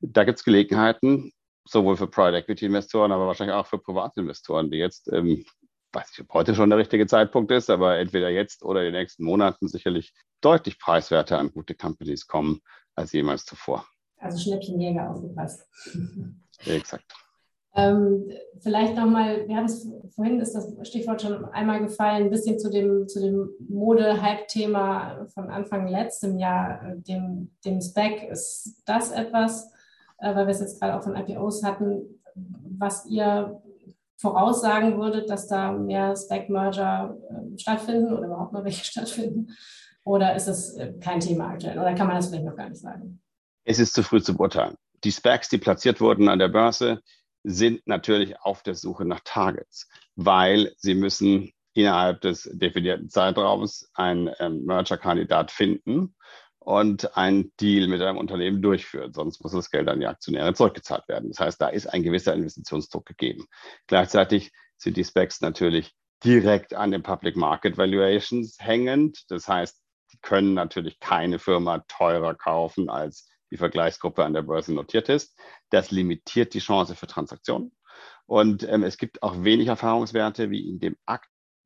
Da 0.00 0.24
gibt 0.24 0.38
es 0.38 0.44
Gelegenheiten, 0.44 1.32
sowohl 1.64 1.96
für 1.96 2.06
Private 2.06 2.38
Equity 2.38 2.66
Investoren, 2.66 3.12
aber 3.12 3.26
wahrscheinlich 3.26 3.54
auch 3.54 3.66
für 3.66 3.78
Privatinvestoren, 3.78 4.70
die 4.70 4.78
jetzt, 4.78 5.10
ähm, 5.12 5.44
weiß 5.92 6.10
nicht, 6.10 6.20
ob 6.20 6.34
heute 6.34 6.54
schon 6.54 6.70
der 6.70 6.78
richtige 6.78 7.06
Zeitpunkt 7.06 7.50
ist, 7.52 7.70
aber 7.70 7.98
entweder 7.98 8.30
jetzt 8.30 8.62
oder 8.62 8.80
in 8.80 8.92
den 8.92 9.00
nächsten 9.00 9.24
Monaten 9.24 9.68
sicherlich 9.68 10.12
deutlich 10.40 10.78
preiswerter 10.78 11.38
an 11.38 11.52
gute 11.52 11.74
Companies 11.74 12.26
kommen 12.26 12.60
als 12.94 13.12
jemals 13.12 13.44
zuvor. 13.44 13.86
Also 14.20 14.38
Schnäppchenjäger 14.38 15.10
aufgepasst. 15.10 15.66
Exakt. 16.66 17.04
Ähm, 17.74 18.28
vielleicht 18.60 18.96
nochmal, 18.96 19.46
wir 19.46 19.56
haben 19.56 19.66
es 19.66 19.88
vorhin 20.14 20.40
ist 20.40 20.54
das 20.54 20.74
Stichwort 20.88 21.22
schon 21.22 21.44
einmal 21.46 21.80
gefallen, 21.80 22.24
ein 22.24 22.30
bisschen 22.30 22.58
zu 22.58 22.68
dem, 22.68 23.06
zu 23.06 23.20
dem 23.20 23.48
Mode-Hype-Thema 23.68 25.26
von 25.32 25.48
Anfang 25.50 25.86
letztem 25.86 26.36
Jahr, 26.38 26.82
äh, 26.84 26.96
dem, 26.98 27.52
dem 27.64 27.80
Spec. 27.80 28.28
Ist 28.28 28.82
das 28.86 29.12
etwas, 29.12 29.70
äh, 30.18 30.34
weil 30.34 30.46
wir 30.46 30.52
es 30.52 30.60
jetzt 30.60 30.80
gerade 30.80 30.96
auch 30.96 31.02
von 31.02 31.14
IPOs 31.14 31.62
hatten, 31.62 32.20
was 32.34 33.06
ihr 33.06 33.62
voraussagen 34.16 34.98
würdet, 34.98 35.30
dass 35.30 35.46
da 35.46 35.72
mehr 35.72 36.14
Spec-Merger 36.16 37.16
äh, 37.30 37.58
stattfinden 37.58 38.12
oder 38.12 38.26
überhaupt 38.26 38.52
noch 38.52 38.64
welche 38.64 38.84
stattfinden? 38.90 39.48
Oder 40.04 40.34
ist 40.34 40.48
das 40.48 40.74
äh, 40.74 40.92
kein 41.00 41.20
Thema 41.20 41.50
aktuell? 41.50 41.78
Oder 41.78 41.94
kann 41.94 42.08
man 42.08 42.16
das 42.16 42.28
vielleicht 42.28 42.44
noch 42.44 42.56
gar 42.56 42.68
nicht 42.68 42.80
sagen? 42.80 43.20
Es 43.70 43.78
ist 43.78 43.94
zu 43.94 44.02
früh 44.02 44.20
zu 44.20 44.36
beurteilen. 44.36 44.74
Die 45.04 45.12
Specs, 45.12 45.48
die 45.48 45.58
platziert 45.58 46.00
wurden 46.00 46.28
an 46.28 46.40
der 46.40 46.48
Börse, 46.48 47.02
sind 47.44 47.86
natürlich 47.86 48.36
auf 48.40 48.64
der 48.64 48.74
Suche 48.74 49.04
nach 49.04 49.20
Targets, 49.22 49.88
weil 50.16 50.74
sie 50.76 50.96
müssen 50.96 51.52
innerhalb 51.72 52.20
des 52.20 52.50
definierten 52.52 53.10
Zeitraums 53.10 53.88
einen 53.94 54.28
ähm, 54.40 54.64
Merger-Kandidat 54.64 55.52
finden 55.52 56.16
und 56.58 57.16
einen 57.16 57.52
Deal 57.60 57.86
mit 57.86 58.02
einem 58.02 58.18
Unternehmen 58.18 58.60
durchführen. 58.60 59.12
Sonst 59.12 59.40
muss 59.40 59.52
das 59.52 59.70
Geld 59.70 59.88
an 59.88 60.00
die 60.00 60.08
Aktionäre 60.08 60.52
zurückgezahlt 60.52 61.06
werden. 61.06 61.28
Das 61.28 61.38
heißt, 61.38 61.60
da 61.60 61.68
ist 61.68 61.86
ein 61.86 62.02
gewisser 62.02 62.34
Investitionsdruck 62.34 63.06
gegeben. 63.06 63.46
Gleichzeitig 63.86 64.50
sind 64.78 64.96
die 64.96 65.04
Specs 65.04 65.42
natürlich 65.42 65.94
direkt 66.24 66.74
an 66.74 66.90
den 66.90 67.04
Public 67.04 67.36
Market 67.36 67.78
Valuations 67.78 68.56
hängend. 68.58 69.30
Das 69.30 69.46
heißt, 69.46 69.80
die 70.12 70.18
können 70.18 70.54
natürlich 70.54 70.98
keine 70.98 71.38
Firma 71.38 71.84
teurer 71.86 72.34
kaufen 72.34 72.90
als 72.90 73.29
die 73.50 73.56
Vergleichsgruppe 73.56 74.24
an 74.24 74.32
der 74.32 74.42
Börse 74.42 74.72
notiert 74.72 75.08
ist. 75.08 75.38
Das 75.70 75.90
limitiert 75.90 76.54
die 76.54 76.60
Chance 76.60 76.94
für 76.94 77.06
Transaktionen. 77.06 77.72
Und 78.26 78.62
ähm, 78.68 78.84
es 78.84 78.96
gibt 78.96 79.22
auch 79.22 79.42
wenig 79.42 79.68
Erfahrungswerte, 79.68 80.50
wie 80.50 80.68
in 80.68 80.78
dem 80.78 80.96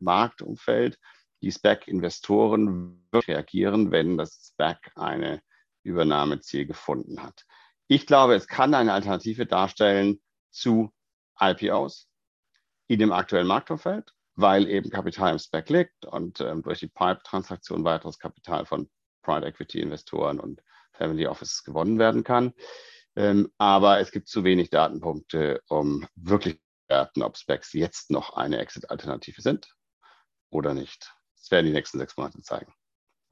Marktumfeld 0.00 0.98
die 1.42 1.50
SPAC-Investoren 1.50 3.06
reagieren, 3.12 3.90
wenn 3.90 4.16
das 4.16 4.46
SPAC 4.46 4.92
eine 4.96 5.42
Übernahmeziel 5.82 6.66
gefunden 6.66 7.22
hat. 7.22 7.44
Ich 7.86 8.06
glaube, 8.06 8.34
es 8.34 8.46
kann 8.46 8.72
eine 8.74 8.94
Alternative 8.94 9.44
darstellen 9.44 10.22
zu 10.50 10.90
IPOs 11.38 12.08
in 12.86 12.98
dem 12.98 13.12
aktuellen 13.12 13.46
Marktumfeld, 13.46 14.12
weil 14.36 14.68
eben 14.68 14.88
Kapital 14.88 15.32
im 15.32 15.38
SPAC 15.38 15.68
liegt 15.68 16.06
und 16.06 16.40
ähm, 16.40 16.62
durch 16.62 16.80
die 16.80 16.88
Pipe-Transaktion 16.88 17.84
weiteres 17.84 18.18
Kapital 18.18 18.64
von 18.64 18.88
Private 19.22 19.46
Equity-Investoren 19.46 20.40
und 20.40 20.62
Family 20.94 21.26
Office 21.26 21.64
gewonnen 21.64 21.98
werden 21.98 22.24
kann. 22.24 22.52
Ähm, 23.16 23.50
aber 23.58 24.00
es 24.00 24.10
gibt 24.10 24.28
zu 24.28 24.44
wenig 24.44 24.70
Datenpunkte, 24.70 25.60
um 25.68 26.06
wirklich 26.16 26.54
zu 26.54 26.60
bewerten, 26.88 27.22
ob 27.22 27.36
Specs 27.36 27.72
jetzt 27.72 28.10
noch 28.10 28.36
eine 28.36 28.58
Exit-Alternative 28.58 29.40
sind 29.40 29.72
oder 30.50 30.74
nicht. 30.74 31.12
Das 31.38 31.50
werden 31.50 31.66
die 31.66 31.72
nächsten 31.72 31.98
sechs 31.98 32.16
Monate 32.16 32.40
zeigen. 32.42 32.72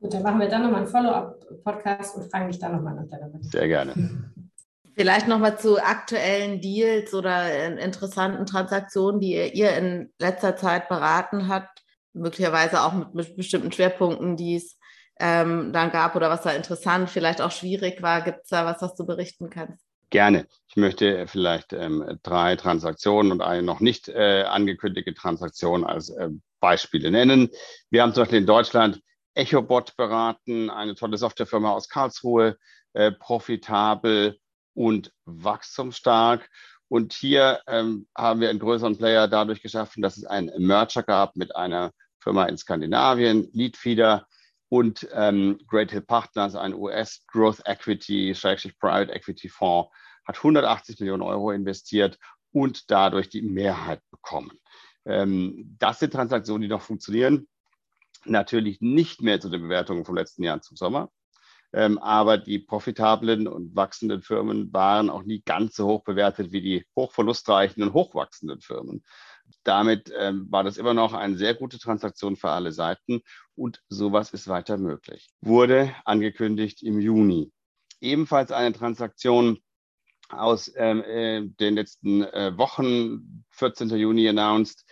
Gut, 0.00 0.14
dann 0.14 0.23
machen 0.23 0.40
wir 0.40 0.49
dann 0.49 0.62
nochmal 0.62 0.81
einen 0.81 0.88
Follow-up-Podcast 0.88 2.16
und 2.16 2.31
fragen 2.31 2.49
dich 2.49 2.59
dann 2.59 2.76
nochmal 2.76 2.95
nach 2.95 3.09
deiner 3.09 3.28
Meinung. 3.28 3.42
Sehr 3.42 3.69
gerne. 3.69 3.95
Vielleicht 4.95 5.26
nochmal 5.26 5.59
zu 5.59 5.83
aktuellen 5.83 6.61
Deals 6.61 7.14
oder 7.14 7.78
interessanten 7.78 8.45
Transaktionen, 8.45 9.21
die 9.21 9.33
ihr 9.33 9.75
in 9.75 10.12
letzter 10.19 10.54
Zeit 10.54 10.88
beraten 10.88 11.49
habt, 11.49 11.83
möglicherweise 12.12 12.83
auch 12.83 12.92
mit 13.14 13.37
bestimmten 13.37 13.73
Schwerpunkten, 13.73 14.37
die 14.37 14.57
es 14.57 14.76
ähm, 15.21 15.73
dann 15.73 15.90
gab 15.90 16.16
oder 16.16 16.31
was 16.31 16.42
da 16.42 16.50
interessant, 16.50 17.11
vielleicht 17.11 17.40
auch 17.40 17.52
schwierig 17.52 18.02
war. 18.02 18.23
Gibt 18.23 18.40
es 18.45 18.49
da 18.49 18.64
was, 18.64 18.83
was 18.83 18.95
du 18.95 19.07
berichten 19.07 19.50
kannst? 19.50 19.85
Gerne. 20.11 20.47
Ich 20.69 20.76
möchte 20.76 21.26
vielleicht 21.26 21.73
ähm, 21.73 22.19
drei 22.23 22.57
Transaktionen 22.57 23.33
und 23.33 23.40
eine 23.40 23.62
noch 23.62 23.81
nicht 23.81 24.09
äh, 24.09 24.42
angekündigte 24.42 25.14
Transaktion 25.14 25.85
als 25.85 26.11
äh, 26.11 26.28
Beispiele 26.61 27.11
nennen. 27.11 27.49
Wir 27.90 28.02
haben 28.02 28.12
zum 28.12 28.23
Beispiel 28.23 28.40
in 28.40 28.47
Deutschland 28.47 29.00
EchoBot 29.35 29.97
beraten, 29.97 30.69
eine 30.69 30.95
tolle 30.95 31.16
Softwarefirma 31.16 31.73
aus 31.73 31.88
Karlsruhe, 31.88 32.59
äh, 32.92 33.12
profitabel 33.12 34.38
und 34.75 35.12
wachstumsstark. 35.25 36.49
Und 36.88 37.14
hier 37.14 37.61
ähm, 37.66 38.07
haben 38.14 38.40
wir 38.40 38.50
einen 38.50 38.59
größeren 38.59 38.99
Player 38.99 39.28
dadurch 39.28 39.62
geschaffen, 39.62 40.02
dass 40.02 40.19
es 40.19 40.26
einen 40.26 40.50
Merger 40.59 41.02
gab 41.02 41.37
mit 41.37 41.57
einer 41.57 41.92
Firma 42.21 42.45
in 42.45 42.59
Skandinavien, 42.59 43.49
Leadfeeder, 43.54 44.26
und 44.73 45.07
ähm, 45.12 45.59
Great 45.67 45.91
Hill 45.91 46.00
Partners, 46.00 46.55
ein 46.55 46.73
US 46.73 47.26
Growth 47.26 47.61
Equity, 47.67 48.35
Private 48.81 49.12
Equity 49.12 49.50
Fonds, 49.50 49.91
hat 50.26 50.38
180 50.38 50.99
Millionen 50.99 51.21
Euro 51.21 51.50
investiert 51.50 52.19
und 52.52 52.91
dadurch 52.91 53.29
die 53.29 53.43
Mehrheit 53.43 54.00
bekommen. 54.11 54.52
Ähm, 55.05 55.76
das 55.79 55.99
sind 55.99 56.14
Transaktionen, 56.14 56.62
die 56.62 56.69
noch 56.69 56.81
funktionieren. 56.81 57.49
Natürlich 58.25 58.81
nicht 58.81 59.21
mehr 59.21 59.41
zu 59.41 59.50
den 59.50 59.61
Bewertungen 59.61 60.07
vom 60.07 60.17
letzten 60.17 60.43
Jahr 60.43 60.62
zum 60.62 60.79
Sommer. 60.79 61.11
Ähm, 61.75 61.99
aber 61.99 62.38
die 62.38 62.59
profitablen 62.59 63.49
und 63.49 63.76
wachsenden 63.76 64.23
Firmen 64.23 64.73
waren 64.73 65.11
auch 65.11 65.25
nie 65.25 65.43
ganz 65.45 65.76
so 65.76 65.87
hoch 65.87 66.02
bewertet 66.02 66.50
wie 66.50 66.62
die 66.62 66.87
hochverlustreichen 66.97 67.83
und 67.83 67.93
hochwachsenden 67.93 68.62
Firmen. 68.62 69.05
Damit 69.64 70.12
ähm, 70.16 70.47
war 70.50 70.64
das 70.64 70.76
immer 70.76 70.94
noch 70.94 71.12
eine 71.12 71.37
sehr 71.37 71.54
gute 71.54 71.78
Transaktion 71.78 72.37
für 72.37 72.50
alle 72.50 72.73
Seiten 72.73 73.21
und 73.54 73.82
sowas 73.88 74.32
ist 74.32 74.49
weiter 74.49 74.78
möglich. 74.78 75.28
Wurde 75.40 75.94
angekündigt 76.04 76.82
im 76.82 77.00
Juni. 77.00 77.52
Ebenfalls 78.00 78.50
eine 78.50 78.73
Transaktion 78.73 79.59
aus 80.28 80.73
ähm, 80.76 81.02
äh, 81.02 81.42
den 81.42 81.75
letzten 81.75 82.23
äh, 82.23 82.56
Wochen, 82.56 83.44
14. 83.50 83.90
Juni 83.90 84.28
announced, 84.28 84.85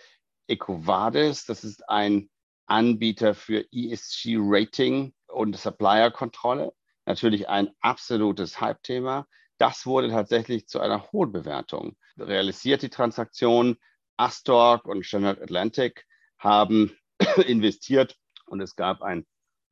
EcoVadis, 0.47 1.45
das 1.45 1.63
ist 1.63 1.87
ein 1.89 2.29
Anbieter 2.67 3.33
für 3.35 3.65
ESG-Rating 3.71 5.13
und 5.27 5.57
Supplier-Kontrolle. 5.57 6.73
Natürlich 7.05 7.49
ein 7.49 7.69
absolutes 7.81 8.61
Hype-Thema. 8.61 9.27
Das 9.57 9.85
wurde 9.85 10.09
tatsächlich 10.09 10.67
zu 10.67 10.79
einer 10.79 11.11
hohen 11.11 11.31
Bewertung. 11.31 11.97
Realisiert 12.17 12.81
die 12.81 12.89
Transaktion 12.89 13.77
Astorg 14.21 14.85
und 14.85 15.03
Standard 15.03 15.41
Atlantic 15.41 16.05
haben 16.37 16.95
investiert 17.47 18.15
und 18.45 18.61
es 18.61 18.75
gab 18.75 19.01
einen 19.01 19.25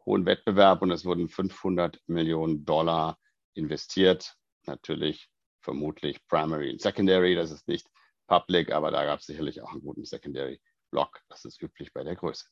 hohen 0.05 0.25
Wettbewerb 0.25 0.81
und 0.81 0.89
es 0.89 1.05
wurden 1.05 1.29
500 1.29 1.99
Millionen 2.07 2.65
Dollar 2.65 3.19
investiert. 3.53 4.35
Natürlich 4.65 5.29
vermutlich 5.61 6.25
Primary 6.27 6.71
und 6.71 6.81
Secondary, 6.81 7.35
das 7.35 7.51
ist 7.51 7.67
nicht 7.67 7.87
Public, 8.27 8.71
aber 8.71 8.89
da 8.89 9.05
gab 9.05 9.19
es 9.19 9.27
sicherlich 9.27 9.61
auch 9.61 9.71
einen 9.71 9.81
guten 9.81 10.05
Secondary 10.05 10.59
Block. 10.89 11.19
Das 11.29 11.45
ist 11.45 11.61
üblich 11.61 11.93
bei 11.93 12.03
der 12.03 12.15
Größe. 12.15 12.45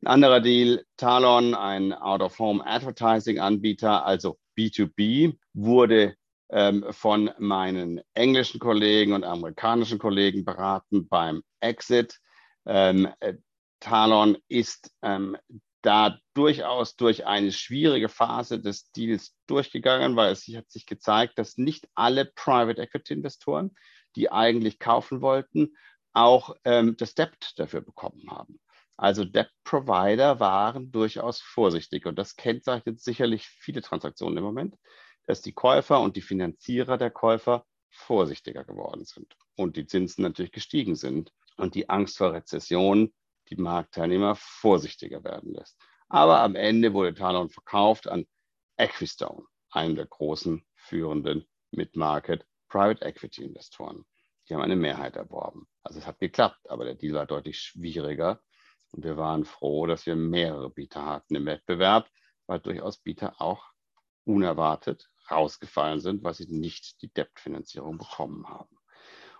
Ein 0.00 0.06
anderer 0.06 0.40
Deal, 0.40 0.86
Talon, 0.96 1.54
ein 1.54 1.92
Out-of-Home 1.92 2.64
Advertising 2.64 3.38
Anbieter, 3.38 4.06
also 4.06 4.38
B2B, 4.56 5.36
wurde 5.52 6.16
ähm, 6.50 6.84
von 6.90 7.30
meinen 7.38 8.00
englischen 8.14 8.60
Kollegen 8.60 9.12
und 9.12 9.24
amerikanischen 9.24 9.98
Kollegen 9.98 10.44
beraten 10.44 11.08
beim 11.08 11.42
Exit. 11.60 12.18
Ähm, 12.66 13.08
äh, 13.20 13.34
Talon 13.80 14.38
ist 14.48 14.90
ähm, 15.02 15.36
da 15.82 16.18
durchaus 16.32 16.96
durch 16.96 17.26
eine 17.26 17.52
schwierige 17.52 18.08
Phase 18.08 18.58
des 18.58 18.90
Deals 18.92 19.36
durchgegangen, 19.46 20.16
weil 20.16 20.32
es 20.32 20.46
hat 20.48 20.70
sich 20.70 20.86
gezeigt, 20.86 21.38
dass 21.38 21.58
nicht 21.58 21.86
alle 21.94 22.24
Private 22.24 22.80
Equity 22.80 23.12
Investoren, 23.12 23.74
die 24.16 24.32
eigentlich 24.32 24.78
kaufen 24.78 25.20
wollten, 25.20 25.76
auch 26.14 26.56
ähm, 26.64 26.96
das 26.96 27.14
Debt 27.14 27.52
dafür 27.56 27.82
bekommen 27.82 28.30
haben. 28.30 28.58
Also 28.96 29.24
Debt 29.24 29.50
Provider 29.64 30.40
waren 30.40 30.90
durchaus 30.90 31.40
vorsichtig 31.40 32.06
und 32.06 32.18
das 32.18 32.36
kennzeichnet 32.36 33.00
sicherlich 33.00 33.46
viele 33.46 33.82
Transaktionen 33.82 34.38
im 34.38 34.44
Moment, 34.44 34.76
dass 35.26 35.42
die 35.42 35.52
Käufer 35.52 36.00
und 36.00 36.16
die 36.16 36.22
Finanzierer 36.22 36.98
der 36.98 37.10
Käufer 37.10 37.66
vorsichtiger 37.90 38.64
geworden 38.64 39.04
sind 39.04 39.36
und 39.56 39.76
die 39.76 39.86
Zinsen 39.86 40.22
natürlich 40.22 40.52
gestiegen 40.52 40.96
sind 40.96 41.32
und 41.56 41.74
die 41.74 41.88
Angst 41.88 42.18
vor 42.18 42.32
Rezession 42.32 43.12
die 43.48 43.56
Marktteilnehmer 43.56 44.34
vorsichtiger 44.36 45.22
werden 45.22 45.52
lässt. 45.52 45.78
Aber 46.08 46.40
am 46.40 46.56
Ende 46.56 46.92
wurde 46.92 47.14
Talon 47.14 47.50
verkauft 47.50 48.08
an 48.08 48.26
Equistone, 48.76 49.44
einem 49.70 49.96
der 49.96 50.06
großen 50.06 50.64
führenden 50.74 51.46
Mid-Market 51.70 52.46
Private 52.68 53.04
Equity 53.04 53.44
Investoren. 53.44 54.04
Die 54.48 54.54
haben 54.54 54.62
eine 54.62 54.76
Mehrheit 54.76 55.16
erworben. 55.16 55.66
Also 55.82 55.98
es 55.98 56.06
hat 56.06 56.18
geklappt, 56.18 56.68
aber 56.68 56.84
der 56.84 56.94
Deal 56.94 57.14
war 57.14 57.26
deutlich 57.26 57.58
schwieriger. 57.60 58.42
Und 58.90 59.04
wir 59.04 59.16
waren 59.16 59.44
froh, 59.44 59.86
dass 59.86 60.06
wir 60.06 60.16
mehrere 60.16 60.70
Bieter 60.70 61.04
hatten 61.04 61.34
im 61.34 61.46
Wettbewerb, 61.46 62.08
weil 62.46 62.60
durchaus 62.60 62.98
Bieter 62.98 63.40
auch 63.40 63.64
unerwartet 64.24 65.10
rausgefallen 65.30 66.00
sind, 66.00 66.22
weil 66.22 66.34
sie 66.34 66.46
nicht 66.46 67.02
die 67.02 67.12
Debt-Finanzierung 67.12 67.98
bekommen 67.98 68.48
haben. 68.48 68.76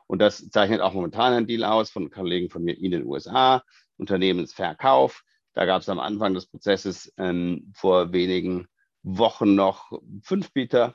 Und 0.07 0.21
das 0.21 0.49
zeichnet 0.51 0.81
auch 0.81 0.93
momentan 0.93 1.33
ein 1.33 1.47
Deal 1.47 1.65
aus 1.65 1.91
von 1.91 2.11
Kollegen 2.11 2.51
von 2.51 2.63
mir 2.63 2.79
in 2.79 2.91
den 2.91 3.07
USA, 3.07 3.63
Unternehmensverkauf. 3.97 5.25
Da 5.55 5.65
gab 5.65 5.83
es 5.83 5.89
am 5.89 6.01
Anfang 6.01 6.35
des 6.35 6.47
Prozesses 6.47 7.13
ähm, 7.17 7.73
vor 7.75 8.13
wenigen 8.13 8.67
Wochen 9.03 9.55
noch 9.55 9.93
fünf 10.23 10.53
Bieter 10.53 10.95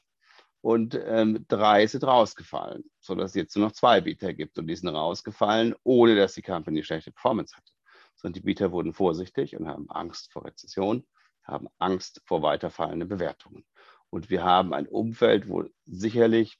und 0.61 0.99
ähm, 1.05 1.45
drei 1.47 1.87
sind 1.87 2.03
rausgefallen, 2.03 2.83
sodass 2.99 3.31
es 3.31 3.35
jetzt 3.35 3.55
nur 3.55 3.67
noch 3.67 3.71
zwei 3.71 4.01
Bieter 4.01 4.33
gibt 4.33 4.57
und 4.57 4.67
die 4.67 4.75
sind 4.75 4.89
rausgefallen, 4.89 5.75
ohne 5.83 6.15
dass 6.15 6.33
die 6.33 6.41
Company 6.41 6.83
schlechte 6.83 7.11
Performance 7.11 7.55
hatte. 7.55 7.71
Sondern 8.15 8.33
die 8.33 8.45
Bieter 8.45 8.71
wurden 8.71 8.93
vorsichtig 8.93 9.55
und 9.55 9.67
haben 9.67 9.89
Angst 9.89 10.33
vor 10.33 10.45
Rezession, 10.45 11.05
haben 11.43 11.67
Angst 11.77 12.21
vor 12.25 12.41
weiterfallenden 12.41 13.07
Bewertungen. 13.07 13.63
Und 14.09 14.29
wir 14.29 14.43
haben 14.43 14.73
ein 14.73 14.87
Umfeld, 14.87 15.47
wo 15.49 15.65
sicherlich 15.85 16.59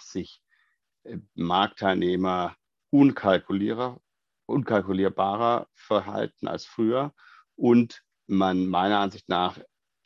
sich 0.00 0.42
äh, 1.04 1.18
Marktteilnehmer 1.34 2.56
unkalkulierbarer, 2.90 4.00
unkalkulierbarer 4.46 5.68
verhalten 5.74 6.48
als 6.48 6.64
früher 6.64 7.14
und 7.56 8.02
man 8.26 8.66
meiner 8.66 8.98
Ansicht 8.98 9.28
nach 9.28 9.58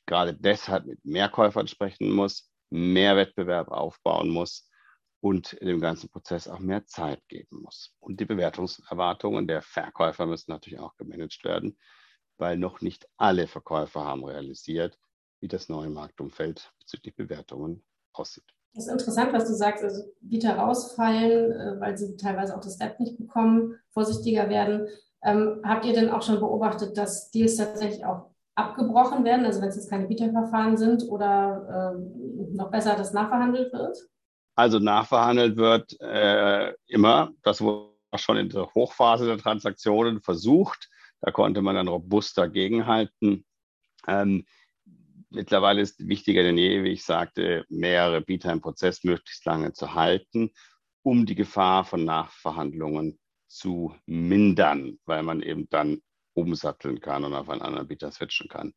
gerade 0.06 0.34
deshalb 0.34 0.86
mit 0.86 1.04
mehr 1.04 1.28
Käufern 1.28 1.68
sprechen 1.68 2.10
muss, 2.10 2.50
mehr 2.70 3.16
Wettbewerb 3.16 3.68
aufbauen 3.68 4.30
muss 4.30 4.68
und 5.20 5.60
dem 5.60 5.80
ganzen 5.80 6.10
Prozess 6.10 6.48
auch 6.48 6.58
mehr 6.58 6.84
Zeit 6.86 7.22
geben 7.28 7.62
muss. 7.62 7.94
Und 8.00 8.18
die 8.18 8.24
Bewertungserwartungen 8.24 9.46
der 9.46 9.62
Verkäufer 9.62 10.26
müssen 10.26 10.50
natürlich 10.50 10.80
auch 10.80 10.96
gemanagt 10.96 11.44
werden, 11.44 11.78
weil 12.38 12.56
noch 12.56 12.80
nicht 12.80 13.08
alle 13.16 13.46
Verkäufer 13.46 14.04
haben 14.04 14.24
realisiert, 14.24 14.98
wie 15.42 15.48
das 15.48 15.68
neue 15.68 15.90
Marktumfeld 15.90 16.72
bezüglich 16.78 17.16
Bewertungen 17.16 17.82
aussieht. 18.12 18.44
Das 18.74 18.86
ist 18.86 18.92
interessant, 18.92 19.32
was 19.32 19.46
du 19.46 19.54
sagst. 19.54 19.84
Also 19.84 20.04
Bieter 20.20 20.56
rausfallen, 20.56 21.52
äh, 21.52 21.80
weil 21.80 21.98
sie 21.98 22.16
teilweise 22.16 22.56
auch 22.56 22.60
das 22.60 22.76
Step 22.76 22.98
nicht 23.00 23.18
bekommen, 23.18 23.76
vorsichtiger 23.90 24.48
werden. 24.48 24.88
Ähm, 25.22 25.60
habt 25.64 25.84
ihr 25.84 25.92
denn 25.92 26.10
auch 26.10 26.22
schon 26.22 26.40
beobachtet, 26.40 26.96
dass 26.96 27.30
Deals 27.30 27.56
tatsächlich 27.56 28.04
auch 28.04 28.30
abgebrochen 28.54 29.24
werden, 29.24 29.46
also 29.46 29.60
wenn 29.60 29.68
es 29.68 29.76
jetzt 29.76 29.90
keine 29.90 30.06
Bieterverfahren 30.06 30.76
sind 30.76 31.04
oder 31.08 31.94
äh, 31.96 32.56
noch 32.56 32.70
besser, 32.70 32.96
dass 32.96 33.12
nachverhandelt 33.12 33.72
wird? 33.72 33.98
Also 34.54 34.78
nachverhandelt 34.78 35.56
wird 35.56 35.98
äh, 36.00 36.72
immer. 36.86 37.30
Das 37.42 37.60
wurde 37.60 37.92
schon 38.16 38.36
in 38.36 38.48
der 38.48 38.72
Hochphase 38.74 39.26
der 39.26 39.38
Transaktionen 39.38 40.20
versucht. 40.20 40.90
Da 41.20 41.30
konnte 41.30 41.62
man 41.62 41.76
dann 41.76 41.88
robust 41.88 42.36
dagegenhalten. 42.36 43.44
Ähm, 44.06 44.44
mittlerweile 45.34 45.80
ist 45.80 46.06
wichtiger 46.06 46.42
denn 46.42 46.58
je, 46.58 46.84
wie 46.84 46.90
ich 46.90 47.04
sagte, 47.04 47.64
mehrere 47.68 48.20
Bieter 48.20 48.52
im 48.52 48.60
Prozess 48.60 49.04
möglichst 49.04 49.44
lange 49.44 49.72
zu 49.72 49.94
halten, 49.94 50.50
um 51.02 51.26
die 51.26 51.34
Gefahr 51.34 51.84
von 51.84 52.04
Nachverhandlungen 52.04 53.18
zu 53.48 53.94
mindern, 54.06 54.98
weil 55.04 55.22
man 55.22 55.42
eben 55.42 55.68
dann 55.68 56.00
umsatteln 56.34 57.00
kann 57.00 57.24
und 57.24 57.34
auf 57.34 57.50
einen 57.50 57.62
anderen 57.62 57.88
Bieter 57.88 58.10
switchen 58.10 58.48
kann. 58.48 58.72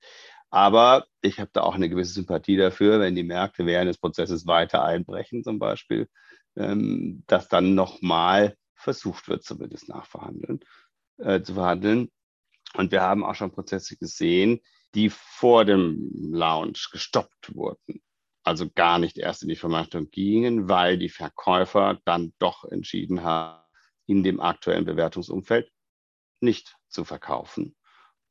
Aber 0.50 1.06
ich 1.22 1.40
habe 1.40 1.50
da 1.54 1.62
auch 1.62 1.76
eine 1.76 1.90
gewisse 1.90 2.14
Sympathie 2.14 2.58
dafür, 2.58 3.00
wenn 3.00 3.16
die 3.16 3.24
Märkte 3.24 3.66
während 3.66 3.90
des 3.90 3.98
Prozesses 3.98 4.46
weiter 4.46 4.84
einbrechen, 4.84 5.44
zum 5.44 5.60
Beispiel, 5.60 6.10
ähm, 6.56 7.24
dass 7.28 7.48
dann 7.48 7.76
nochmal 7.76 8.58
versucht 8.76 9.28
wird, 9.28 9.44
zumindest 9.44 9.90
nachverhandeln, 9.90 10.60
äh, 11.18 11.42
zu 11.42 11.54
verhandeln. 11.56 12.12
Und 12.76 12.92
wir 12.92 13.02
haben 13.02 13.24
auch 13.24 13.36
schon 13.36 13.52
Prozesse 13.52 13.98
gesehen, 13.98 14.60
die 14.96 15.10
vor 15.10 15.66
dem 15.66 16.10
Launch 16.14 16.90
gestoppt 16.92 17.54
wurden. 17.54 18.02
Also 18.44 18.70
gar 18.70 19.00
nicht 19.00 19.18
erst 19.18 19.44
in 19.44 19.50
die 19.50 19.56
Vermarktung 19.56 20.10
gingen, 20.10 20.70
weil 20.70 20.98
die 20.98 21.10
Verkäufer 21.10 22.00
dann 22.06 22.34
doch 22.40 22.64
entschieden 22.64 23.24
haben, 23.24 23.64
in 24.08 24.24
dem 24.24 24.40
aktuellen 24.40 24.86
Bewertungsumfeld 24.86 25.72
nicht 26.40 26.76
zu 26.88 27.04
verkaufen 27.04 27.76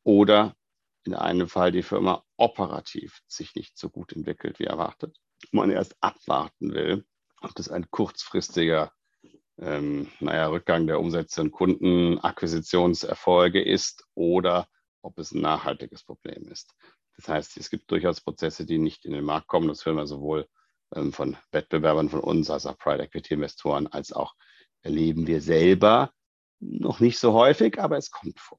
oder 0.05 0.57
in 1.05 1.15
einem 1.15 1.49
Fall 1.49 1.73
die 1.73 1.83
Firma 1.83 2.25
operativ 2.37 3.21
sich 3.27 3.55
nicht 3.55 3.77
so 3.77 3.91
gut 3.91 4.13
entwickelt 4.13 4.59
wie 4.59 4.65
erwartet. 4.65 5.19
Man 5.51 5.71
erst 5.71 5.97
abwarten 6.01 6.73
will, 6.73 7.05
ob 7.41 7.55
das 7.55 7.69
ein 7.69 7.91
kurzfristiger 7.91 8.93
ähm, 9.59 10.11
naja, 10.21 10.49
Rückgang 10.49 10.87
der 10.87 11.01
Umsätze 11.01 11.41
und 11.41 11.51
Kundenakquisitionserfolge 11.51 13.63
ist 13.63 14.05
oder 14.15 14.69
ob 15.05 15.19
es 15.19 15.33
ein 15.33 15.41
nachhaltiges 15.41 16.03
Problem 16.03 16.49
ist. 16.49 16.75
Das 17.17 17.29
heißt, 17.29 17.57
es 17.57 17.71
gibt 17.71 17.91
durchaus 17.91 18.21
Prozesse, 18.21 18.67
die 18.67 18.79
nicht 18.79 19.05
in 19.05 19.13
den 19.13 19.25
Markt 19.25 19.47
kommen. 19.47 19.69
Das 19.69 19.85
hören 19.85 19.97
wir 19.97 20.07
sowohl 20.07 20.49
ähm, 20.95 21.13
von 21.13 21.37
Wettbewerbern 21.53 22.09
von 22.09 22.21
uns 22.21 22.51
als 22.51 22.67
auch 22.67 22.79
Private 22.79 23.05
Equity 23.05 23.35
Investoren, 23.35 23.87
als 23.87 24.13
auch 24.13 24.35
erleben 24.83 25.27
wir 25.27 25.41
selber 25.41 26.11
noch 26.61 27.01
nicht 27.01 27.19
so 27.19 27.33
häufig, 27.33 27.79
aber 27.79 27.97
es 27.97 28.11
kommt 28.11 28.41
vor. 28.41 28.59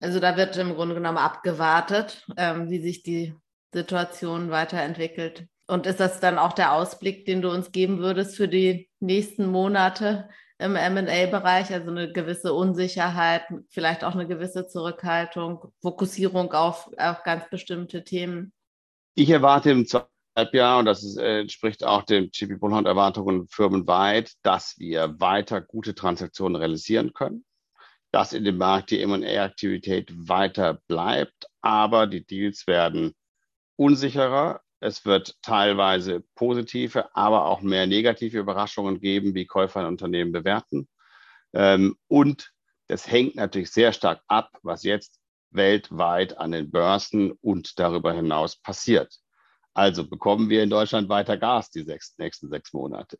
Also 0.00 0.20
da 0.20 0.36
wird 0.36 0.56
im 0.56 0.74
Grunde 0.74 0.94
genommen 0.94 1.18
abgewartet, 1.18 2.26
ähm, 2.36 2.70
wie 2.70 2.80
sich 2.80 3.02
die 3.02 3.34
Situation 3.72 4.50
weiterentwickelt. 4.50 5.46
Und 5.66 5.86
ist 5.86 6.00
das 6.00 6.20
dann 6.20 6.38
auch 6.38 6.52
der 6.52 6.72
Ausblick, 6.72 7.24
den 7.24 7.42
du 7.42 7.50
uns 7.50 7.72
geben 7.72 7.98
würdest 7.98 8.36
für 8.36 8.48
die 8.48 8.88
nächsten 9.00 9.46
Monate 9.46 10.28
im 10.58 10.72
MA-Bereich? 10.72 11.72
Also 11.72 11.90
eine 11.90 12.12
gewisse 12.12 12.52
Unsicherheit, 12.52 13.42
vielleicht 13.70 14.04
auch 14.04 14.14
eine 14.14 14.26
gewisse 14.26 14.66
Zurückhaltung, 14.66 15.72
Fokussierung 15.82 16.52
auf, 16.52 16.90
auf 16.98 17.22
ganz 17.22 17.48
bestimmte 17.50 18.04
Themen? 18.04 18.52
Ich 19.14 19.30
erwarte 19.30 19.70
im 19.70 19.86
Halbjahr, 20.36 20.78
und 20.78 20.84
das 20.84 21.02
ist, 21.02 21.16
äh, 21.16 21.40
entspricht 21.40 21.82
auch 21.82 22.02
den 22.02 22.30
GP 22.30 22.58
Bullhound 22.58 22.86
Erwartungen 22.86 23.48
firmenweit, 23.48 24.34
dass 24.42 24.78
wir 24.78 25.18
weiter 25.18 25.62
gute 25.62 25.94
Transaktionen 25.94 26.56
realisieren 26.56 27.14
können, 27.14 27.44
dass 28.12 28.34
in 28.34 28.44
dem 28.44 28.58
Markt 28.58 28.90
die 28.90 29.00
M&A-Aktivität 29.00 30.12
weiter 30.14 30.80
bleibt, 30.86 31.46
aber 31.62 32.06
die 32.06 32.24
Deals 32.24 32.66
werden 32.66 33.14
unsicherer. 33.76 34.60
Es 34.86 35.04
wird 35.04 35.34
teilweise 35.42 36.22
positive, 36.36 37.12
aber 37.12 37.46
auch 37.46 37.60
mehr 37.60 37.88
negative 37.88 38.38
Überraschungen 38.38 39.00
geben, 39.00 39.34
wie 39.34 39.44
Käufer 39.44 39.80
ein 39.80 39.86
Unternehmen 39.86 40.30
bewerten. 40.30 40.86
Ähm, 41.52 41.96
und 42.06 42.52
das 42.86 43.10
hängt 43.10 43.34
natürlich 43.34 43.72
sehr 43.72 43.92
stark 43.92 44.20
ab, 44.28 44.48
was 44.62 44.84
jetzt 44.84 45.18
weltweit 45.50 46.38
an 46.38 46.52
den 46.52 46.70
Börsen 46.70 47.32
und 47.32 47.80
darüber 47.80 48.12
hinaus 48.12 48.54
passiert. 48.62 49.12
Also 49.74 50.08
bekommen 50.08 50.50
wir 50.50 50.62
in 50.62 50.70
Deutschland 50.70 51.08
weiter 51.08 51.36
Gas 51.36 51.68
die 51.70 51.82
sechs, 51.82 52.14
nächsten 52.18 52.48
sechs 52.48 52.72
Monate? 52.72 53.18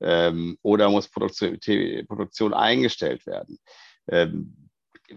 Ähm, 0.00 0.58
oder 0.62 0.90
muss 0.90 1.08
Produktion, 1.08 1.60
Produktion 2.08 2.52
eingestellt 2.52 3.24
werden? 3.24 3.60
Ähm, 4.08 4.63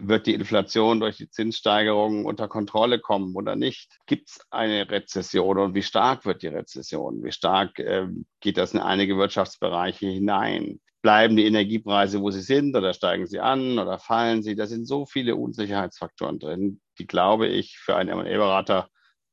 wird 0.00 0.26
die 0.26 0.34
Inflation 0.34 1.00
durch 1.00 1.16
die 1.16 1.28
Zinssteigerungen 1.28 2.24
unter 2.24 2.48
Kontrolle 2.48 2.98
kommen 2.98 3.34
oder 3.34 3.56
nicht? 3.56 3.98
Gibt 4.06 4.30
es 4.30 4.40
eine 4.50 4.88
Rezession 4.90 5.58
und 5.58 5.74
wie 5.74 5.82
stark 5.82 6.24
wird 6.24 6.42
die 6.42 6.48
Rezession? 6.48 7.22
Wie 7.22 7.32
stark 7.32 7.78
äh, 7.78 8.06
geht 8.40 8.56
das 8.56 8.74
in 8.74 8.80
einige 8.80 9.16
Wirtschaftsbereiche 9.16 10.06
hinein? 10.06 10.80
Bleiben 11.02 11.36
die 11.36 11.46
Energiepreise, 11.46 12.20
wo 12.20 12.30
sie 12.30 12.40
sind, 12.40 12.76
oder 12.76 12.92
steigen 12.92 13.26
sie 13.26 13.40
an 13.40 13.78
oder 13.78 13.98
fallen 13.98 14.42
sie? 14.42 14.56
Da 14.56 14.66
sind 14.66 14.86
so 14.86 15.06
viele 15.06 15.36
Unsicherheitsfaktoren 15.36 16.38
drin, 16.38 16.80
die, 16.98 17.06
glaube 17.06 17.46
ich, 17.46 17.78
für 17.78 17.96
einen 17.96 18.10
M&A-Berater, 18.10 18.88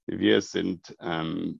wie 0.05 0.19
wir 0.19 0.37
es 0.37 0.51
sind, 0.51 0.95
ähm, 0.99 1.59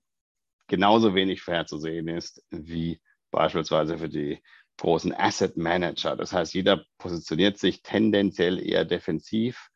genauso 0.68 1.16
wenig 1.16 1.42
vorherzusehen 1.42 2.08
ist 2.08 2.44
wie 2.50 3.00
beispielsweise 3.32 3.98
für 3.98 4.10
die 4.10 4.42
großen 4.78 5.14
Asset 5.14 5.58
Manager. 5.58 6.16
Das 6.16 6.34
heißt, 6.34 6.54
jeder 6.54 6.86
positioniert 6.98 7.58
sich 7.58 7.82
tendenziell 7.82 8.60
eher 8.60 8.86
defensiv 8.86 9.70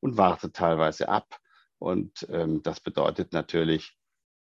und 0.00 0.16
wartet 0.16 0.54
teilweise 0.54 1.08
ab. 1.08 1.38
Und 1.78 2.26
ähm, 2.30 2.62
das 2.62 2.80
bedeutet 2.80 3.32
natürlich 3.32 3.96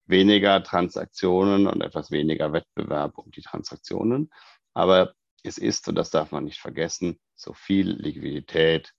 weniger 0.06 0.64
Transaktionen 0.64 1.68
und 1.68 1.82
etwas 1.82 2.12
weniger 2.12 2.54
Wettbewerb 2.54 3.18
um 3.18 3.32
die 3.32 3.42
Transaktionen. 3.42 4.32
Aber 4.74 5.14
es 5.44 5.58
ist, 5.58 5.88
und 5.88 5.96
das 5.96 6.10
darf 6.10 6.32
man 6.32 6.46
nicht 6.46 6.60
vergessen, 6.60 7.20
so 7.36 7.54
viel 7.54 7.90
Liquidität, 7.92 8.94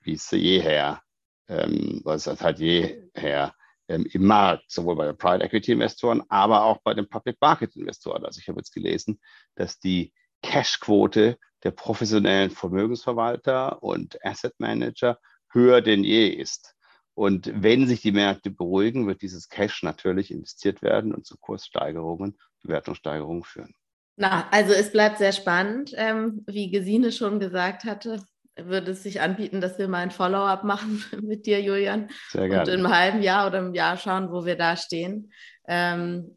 wie 0.00 0.14
es 0.14 0.30
jeher, 0.30 1.02
ähm, 1.48 2.00
was 2.04 2.26
es 2.26 2.40
halt 2.40 2.58
jeher 2.58 3.54
ähm, 3.88 4.06
im 4.10 4.26
Markt, 4.26 4.70
sowohl 4.70 4.96
bei 4.96 5.06
den 5.06 5.16
Private 5.16 5.44
Equity 5.44 5.72
Investoren, 5.72 6.22
aber 6.28 6.64
auch 6.64 6.78
bei 6.82 6.94
den 6.94 7.08
Public 7.08 7.36
Market 7.40 7.76
Investoren. 7.76 8.24
Also 8.24 8.40
ich 8.40 8.48
habe 8.48 8.58
jetzt 8.58 8.72
gelesen, 8.72 9.20
dass 9.54 9.78
die 9.78 10.12
Cashquote 10.42 11.38
der 11.64 11.70
professionellen 11.70 12.50
Vermögensverwalter 12.50 13.82
und 13.82 14.24
Asset 14.24 14.54
Manager 14.58 15.18
höher 15.50 15.80
denn 15.80 16.04
je 16.04 16.28
ist. 16.28 16.74
Und 17.14 17.52
wenn 17.54 17.86
sich 17.86 18.00
die 18.00 18.12
Märkte 18.12 18.50
beruhigen, 18.50 19.06
wird 19.06 19.22
dieses 19.22 19.48
Cash 19.48 19.82
natürlich 19.82 20.30
investiert 20.30 20.82
werden 20.82 21.14
und 21.14 21.26
zu 21.26 21.36
Kurssteigerungen, 21.36 22.38
Bewertungssteigerungen 22.62 23.44
führen. 23.44 23.74
Na, 24.16 24.48
also 24.50 24.72
es 24.72 24.92
bleibt 24.92 25.18
sehr 25.18 25.32
spannend. 25.32 25.92
Ähm, 25.94 26.42
wie 26.46 26.70
Gesine 26.70 27.12
schon 27.12 27.38
gesagt 27.38 27.84
hatte, 27.84 28.22
würde 28.56 28.92
es 28.92 29.02
sich 29.02 29.20
anbieten, 29.20 29.60
dass 29.60 29.78
wir 29.78 29.88
mal 29.88 29.98
ein 29.98 30.10
Follow-up 30.10 30.64
machen 30.64 31.04
mit 31.22 31.46
dir, 31.46 31.60
Julian. 31.60 32.08
Sehr 32.30 32.48
gerne. 32.48 32.70
Und 32.70 32.78
im 32.78 32.88
halben 32.88 33.22
Jahr 33.22 33.46
oder 33.46 33.58
im 33.58 33.74
Jahr 33.74 33.96
schauen, 33.96 34.30
wo 34.30 34.44
wir 34.44 34.56
da 34.56 34.76
stehen. 34.76 35.32
Ähm, 35.66 36.36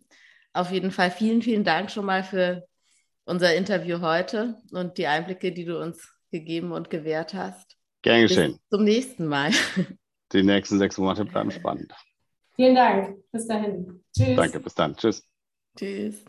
auf 0.53 0.71
jeden 0.71 0.91
Fall 0.91 1.11
vielen, 1.11 1.41
vielen 1.41 1.63
Dank 1.63 1.91
schon 1.91 2.05
mal 2.05 2.23
für 2.23 2.65
unser 3.25 3.55
Interview 3.55 4.01
heute 4.01 4.61
und 4.71 4.97
die 4.97 5.07
Einblicke, 5.07 5.51
die 5.51 5.65
du 5.65 5.79
uns 5.81 6.07
gegeben 6.31 6.71
und 6.71 6.89
gewährt 6.89 7.33
hast. 7.33 7.77
Gern 8.01 8.21
geschehen. 8.21 8.53
Bis 8.53 8.69
zum 8.69 8.83
nächsten 8.83 9.25
Mal. 9.27 9.51
Die 10.33 10.43
nächsten 10.43 10.79
sechs 10.79 10.97
Monate 10.97 11.23
bleiben 11.23 11.51
spannend. 11.51 11.93
Vielen 12.55 12.75
Dank. 12.75 13.17
Bis 13.31 13.47
dahin. 13.47 14.03
Tschüss. 14.15 14.35
Danke, 14.35 14.59
bis 14.59 14.73
dann. 14.73 14.95
Tschüss. 14.95 15.23
Tschüss. 15.77 16.25